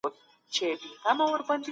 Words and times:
شادان 0.55 1.61